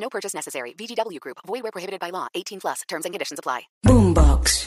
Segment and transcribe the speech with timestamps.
[0.00, 0.74] No purchase necessary.
[0.74, 1.38] VGW Group.
[1.46, 2.28] Void where prohibited by law.
[2.34, 2.82] 18 plus.
[2.88, 3.68] Terms and conditions apply.
[3.82, 4.64] Boombox.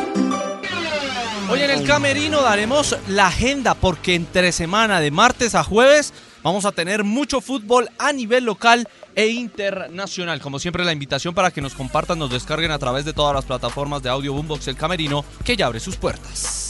[1.49, 6.13] Hoy en el camerino daremos la agenda porque entre semana de martes a jueves
[6.43, 10.39] vamos a tener mucho fútbol a nivel local e internacional.
[10.39, 13.43] Como siempre la invitación para que nos compartan, nos descarguen a través de todas las
[13.43, 16.60] plataformas de audio Boombox El Camerino que ya abre sus puertas.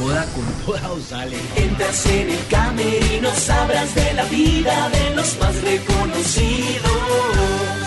[0.00, 1.36] Toda, con toda os sale.
[1.56, 7.79] Entras en el camerino, sabrás de la vida de los más reconocidos.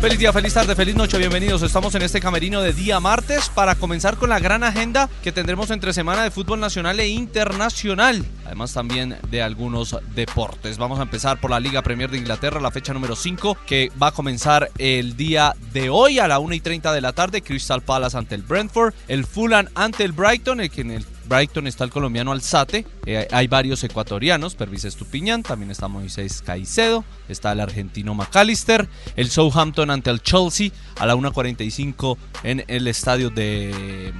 [0.00, 1.60] Feliz día, feliz tarde, feliz noche, bienvenidos.
[1.62, 5.72] Estamos en este camerino de día martes para comenzar con la gran agenda que tendremos
[5.72, 8.24] entre semana de fútbol nacional e internacional.
[8.46, 10.78] Además también de algunos deportes.
[10.78, 14.08] Vamos a empezar por la Liga Premier de Inglaterra, la fecha número 5, que va
[14.08, 17.42] a comenzar el día de hoy a la 1 y 30 de la tarde.
[17.42, 21.66] Crystal Palace ante el Brentford, el Fulham ante el Brighton, el que en el Brighton
[21.66, 27.52] está el colombiano Alzate, eh, hay varios ecuatorianos, Pervis Estupiñán, también está Moisés Caicedo, está
[27.52, 34.12] el argentino McAllister, el Southampton ante el Chelsea a la 1.45 en el estadio de,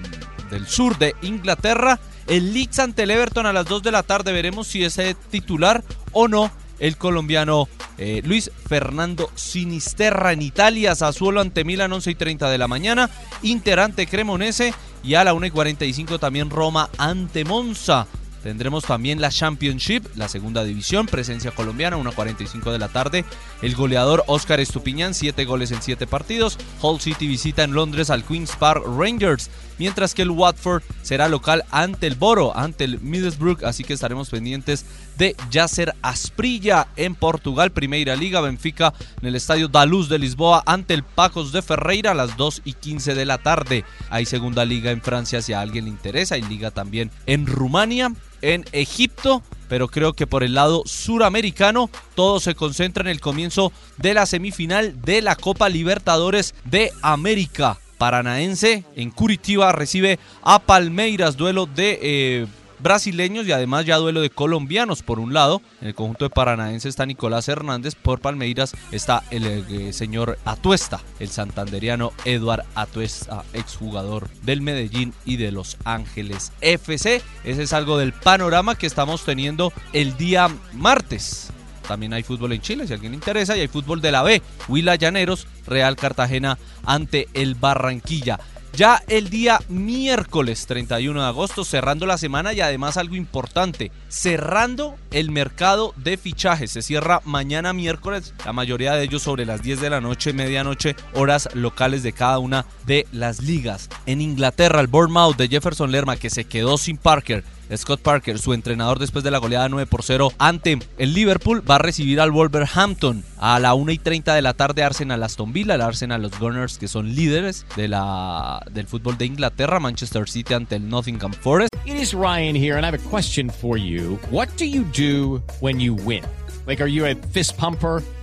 [0.50, 4.32] del sur de Inglaterra, el Leeds ante el Everton a las 2 de la tarde,
[4.32, 4.98] veremos si es
[5.30, 12.10] titular o no el colombiano eh, Luis Fernando Sinisterra en Italia, Sassuolo ante Milan 11
[12.10, 13.10] y 30 de la mañana,
[13.42, 18.06] Inter ante Cremonese y a la 1 y 45 también Roma ante Monza.
[18.42, 23.24] Tendremos también la Championship, la segunda división, presencia colombiana, 1.45 de la tarde.
[23.62, 26.56] El goleador Oscar Estupiñán, 7 goles en 7 partidos.
[26.80, 31.64] Hull City visita en Londres al Queen's Park Rangers, mientras que el Watford será local
[31.70, 34.84] ante el Boro, ante el Middlesbrough, así que estaremos pendientes
[35.18, 40.62] de Yacer Asprilla en Portugal, Primera Liga, Benfica en el Estadio da Luz de Lisboa
[40.64, 43.84] ante el Pacos de Ferreira a las 2 y 15 de la tarde.
[44.08, 48.12] Hay Segunda Liga en Francia si a alguien le interesa, hay Liga también en Rumania
[48.40, 53.72] en Egipto, pero creo que por el lado suramericano todo se concentra en el comienzo
[53.96, 57.78] de la semifinal de la Copa Libertadores de América.
[57.98, 62.46] Paranaense en Curitiba recibe a Palmeiras, duelo de eh,
[62.78, 65.60] brasileños y además ya duelo de colombianos por un lado.
[65.80, 71.00] En el conjunto de Paranaense está Nicolás Hernández, por Palmeiras está el eh, señor Atuesta,
[71.18, 77.22] el santanderiano Eduard Atuesta, exjugador del Medellín y de Los Ángeles FC.
[77.44, 81.50] Ese es algo del panorama que estamos teniendo el día martes.
[81.86, 84.42] También hay fútbol en Chile, si alguien le interesa, y hay fútbol de la B.
[84.68, 88.38] Huila Llaneros, Real Cartagena ante el Barranquilla.
[88.72, 94.96] Ya el día miércoles 31 de agosto, cerrando la semana y además algo importante, cerrando
[95.10, 96.72] el mercado de fichajes.
[96.72, 100.94] Se cierra mañana miércoles, la mayoría de ellos sobre las 10 de la noche, medianoche,
[101.14, 103.88] horas locales de cada una de las ligas.
[104.06, 107.44] En Inglaterra, el Bournemouth de Jefferson Lerma, que se quedó sin Parker,
[107.76, 111.76] Scott Parker, su entrenador después de la goleada 9 por 0 ante el Liverpool, va
[111.76, 115.74] a recibir al Wolverhampton a la 1 y 30 de la tarde Arsenal Aston Villa,
[115.74, 120.76] Arsenal los Gunners que son líderes de la, del fútbol de Inglaterra, Manchester City ante
[120.76, 121.74] el Nottingham Forest.
[121.84, 124.18] It is Ryan here and I have a question for you.
[124.30, 126.24] What do you do when you win?
[126.66, 128.02] Like are you a fist pumper?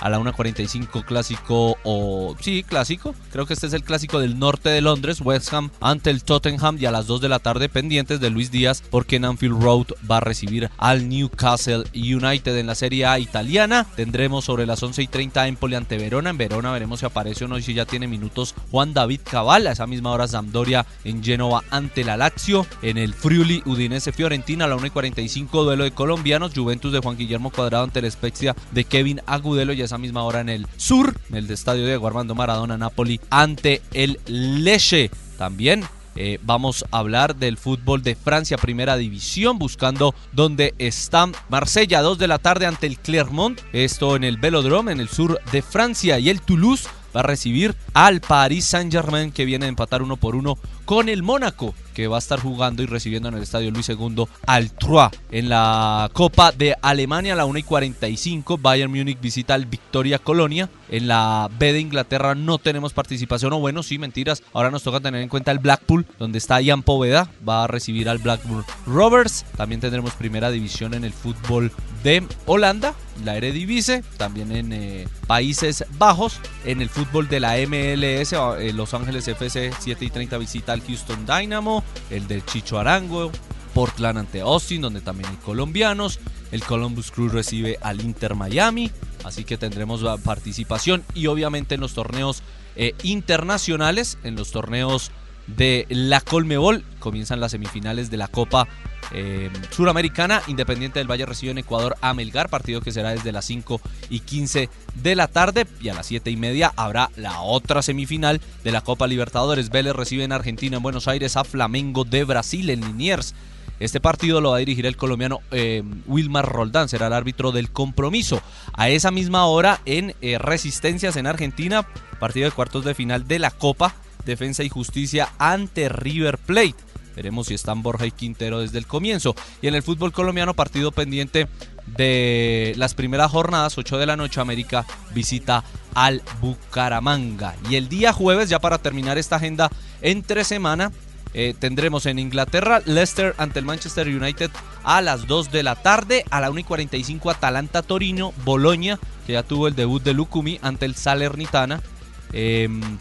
[0.00, 2.36] A la 1.45 clásico o...
[2.40, 3.14] Sí, clásico.
[3.32, 6.76] Creo que este es el clásico del norte de Londres, West Ham ante el Tottenham
[6.78, 9.86] y a las 2 de la tarde pendientes de Luis Díaz porque en Anfield Road
[10.10, 13.86] va a recibir al Newcastle United en la Serie A italiana.
[13.96, 16.30] Tendremos sobre las 11 y 30 Empoli ante Verona.
[16.30, 19.66] En Verona veremos si aparece o no y si ya tiene minutos Juan David Cabal.
[19.66, 22.66] A esa misma hora Sampdoria en Génova ante la Lazio.
[22.82, 26.52] En el Friuli Udinese Fiorentina a la 1 y 45 duelo de colombianos.
[26.54, 30.48] Juventus de Juan Guillermo Cuadrado ante la Spezia de Kevin Agudelo esa misma hora en
[30.48, 35.10] el sur, en el estadio de Armando Maradona Napoli ante el Leche.
[35.38, 35.84] También
[36.16, 42.18] eh, vamos a hablar del fútbol de Francia, primera división, buscando dónde está Marsella, 2
[42.18, 46.18] de la tarde ante el Clermont, esto en el Velodrome, en el sur de Francia,
[46.18, 50.36] y el Toulouse va a recibir al Paris Saint-Germain que viene a empatar uno por
[50.36, 53.88] uno con el Mónaco que va a estar jugando y recibiendo en el estadio Luis
[53.88, 55.18] II al Troyes.
[55.30, 60.18] En la Copa de Alemania a la 1 y 45, Bayern Múnich visita al Victoria
[60.18, 60.68] Colonia.
[60.90, 64.42] En la B de Inglaterra no tenemos participación, o bueno, sí, mentiras.
[64.52, 68.10] Ahora nos toca tener en cuenta el Blackpool, donde está Ian Poveda, va a recibir
[68.10, 69.46] al Blackburn Rovers.
[69.56, 71.72] También tendremos primera división en el fútbol
[72.04, 78.32] de Holanda, la Eredivisie, también en eh, Países Bajos, en el fútbol de la MLS,
[78.32, 83.30] eh, Los Ángeles FC 7 y 30 visita al Houston Dynamo, el del Chicho Arango,
[83.74, 86.18] Portland ante Austin, donde también hay colombianos,
[86.52, 88.90] el Columbus Crew recibe al Inter Miami,
[89.24, 92.42] así que tendremos participación y obviamente en los torneos
[92.76, 95.10] eh, internacionales, en los torneos
[95.46, 96.84] de la Colmebol.
[96.98, 98.66] Comienzan las semifinales de la Copa
[99.12, 100.42] eh, Suramericana.
[100.46, 104.20] Independiente del Valle recibe en Ecuador a Melgar, partido que será desde las 5 y
[104.20, 105.66] 15 de la tarde.
[105.80, 109.70] Y a las 7 y media habrá la otra semifinal de la Copa Libertadores.
[109.70, 113.34] Vélez recibe en Argentina, en Buenos Aires, a Flamengo de Brasil en Liniers.
[113.78, 117.70] Este partido lo va a dirigir el colombiano eh, Wilmar Roldán, será el árbitro del
[117.70, 118.40] compromiso.
[118.72, 121.86] A esa misma hora en eh, Resistencias en Argentina,
[122.18, 123.94] partido de cuartos de final de la Copa
[124.26, 126.74] Defensa y Justicia ante River Plate.
[127.16, 129.34] Veremos si están Borja y Quintero desde el comienzo.
[129.62, 131.48] Y en el fútbol colombiano, partido pendiente
[131.86, 134.84] de las primeras jornadas, 8 de la noche, América
[135.14, 135.64] visita
[135.94, 137.54] al Bucaramanga.
[137.70, 139.70] Y el día jueves, ya para terminar esta agenda
[140.02, 140.92] entre semana,
[141.32, 144.50] eh, tendremos en Inglaterra Leicester ante el Manchester United
[144.84, 146.22] a las 2 de la tarde.
[146.30, 150.58] A la 1 y 45 Atalanta Torino, Boloña, que ya tuvo el debut de Lucumi
[150.60, 151.80] ante el Salernitana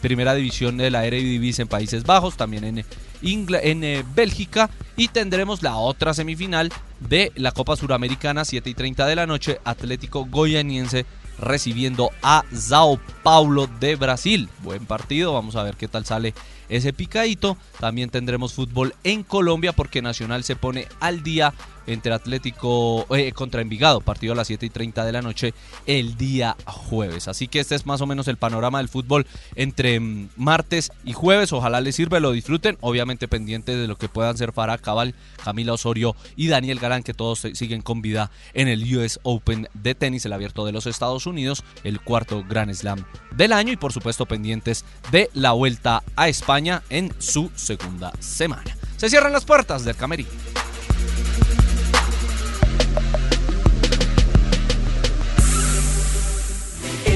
[0.02, 2.86] primera división de la Eredivisie en Países Bajos, también en,
[3.22, 9.06] en eh, Bélgica y tendremos la otra semifinal de la Copa Suramericana 7 y 30
[9.08, 11.06] de la noche, Atlético Goianiense
[11.40, 14.50] recibiendo a Sao Paulo de Brasil.
[14.64, 16.34] Buen partido, vamos a ver qué tal sale
[16.70, 17.58] ese picadito.
[17.80, 21.54] También tendremos fútbol en Colombia porque Nacional se pone al día
[21.88, 25.54] entre Atlético eh, contra Envigado, partido a las 7 y 30 de la noche
[25.86, 27.28] el día jueves.
[27.28, 31.14] Así que este es más o menos el panorama del fútbol entre mm, martes y
[31.14, 31.54] jueves.
[31.54, 32.78] Ojalá les sirva, lo disfruten.
[32.82, 37.14] Obviamente pendientes de lo que puedan ser Farah Cabal, Camila Osorio y Daniel Galán, que
[37.14, 41.26] todos siguen con vida en el US Open de tenis, el abierto de los Estados
[41.26, 43.06] Unidos, el cuarto Grand Slam
[43.36, 48.64] del año y por supuesto pendientes de la vuelta a España en su segunda semana.
[48.98, 50.30] Se cierran las puertas del camerino.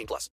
[0.00, 0.28] 18 plus.